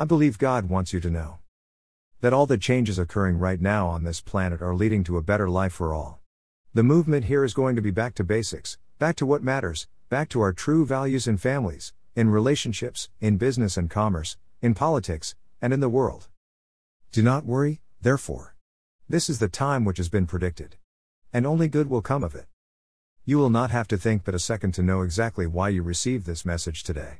[0.00, 1.40] I believe God wants you to know
[2.22, 5.46] that all the changes occurring right now on this planet are leading to a better
[5.50, 6.22] life for all.
[6.72, 10.30] The movement here is going to be back to basics, back to what matters, back
[10.30, 15.70] to our true values in families, in relationships, in business and commerce, in politics, and
[15.70, 16.28] in the world.
[17.12, 18.56] Do not worry, therefore.
[19.06, 20.76] This is the time which has been predicted.
[21.30, 22.46] And only good will come of it.
[23.26, 26.24] You will not have to think but a second to know exactly why you received
[26.24, 27.18] this message today.